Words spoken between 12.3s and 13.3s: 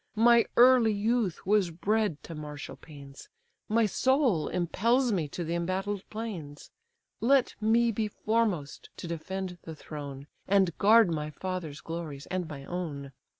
and my own.